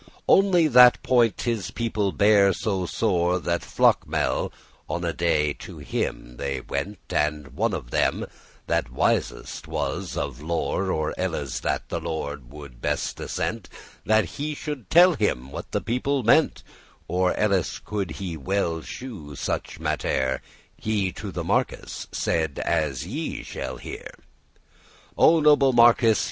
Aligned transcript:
Only 0.27 0.67
that 0.67 1.03
point 1.03 1.41
his 1.43 1.69
people 1.69 2.11
bare 2.11 2.53
so 2.53 2.87
sore, 2.87 3.37
That 3.37 3.61
flockmel* 3.61 4.51
on 4.89 5.05
a 5.05 5.13
day 5.13 5.53
to 5.53 5.77
him 5.77 6.37
they 6.37 6.59
went, 6.59 6.97
*in 7.11 7.19
a 7.19 7.19
body 7.19 7.25
And 7.27 7.47
one 7.49 7.73
of 7.75 7.91
them, 7.91 8.25
that 8.65 8.91
wisest 8.91 9.67
was 9.67 10.17
of 10.17 10.41
lore 10.41 10.91
(Or 10.91 11.13
elles 11.19 11.59
that 11.59 11.87
the 11.89 11.99
lord 11.99 12.49
would 12.49 12.81
best 12.81 13.19
assent 13.19 13.69
That 14.03 14.25
he 14.25 14.55
should 14.55 14.89
tell 14.89 15.13
him 15.13 15.51
what 15.51 15.71
the 15.71 15.81
people 15.81 16.23
meant, 16.23 16.63
Or 17.07 17.35
elles 17.35 17.77
could 17.85 18.09
he 18.13 18.35
well 18.35 18.81
shew 18.81 19.35
such 19.35 19.79
mattere), 19.79 20.41
He 20.75 21.11
to 21.11 21.31
the 21.31 21.43
marquis 21.43 22.07
said 22.11 22.57
as 22.65 23.05
ye 23.05 23.43
shall 23.43 23.77
hear. 23.77 24.09
"O 25.15 25.39
noble 25.39 25.73
Marquis! 25.73 26.15